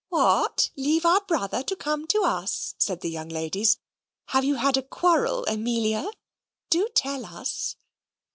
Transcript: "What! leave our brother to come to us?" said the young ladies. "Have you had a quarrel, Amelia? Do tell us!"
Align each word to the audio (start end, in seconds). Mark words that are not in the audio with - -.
"What! 0.09 0.71
leave 0.75 1.05
our 1.05 1.21
brother 1.27 1.61
to 1.61 1.75
come 1.75 2.07
to 2.07 2.23
us?" 2.23 2.73
said 2.79 3.01
the 3.01 3.09
young 3.11 3.29
ladies. 3.29 3.77
"Have 4.29 4.43
you 4.43 4.55
had 4.55 4.75
a 4.75 4.81
quarrel, 4.81 5.45
Amelia? 5.47 6.09
Do 6.71 6.89
tell 6.95 7.23
us!" 7.23 7.75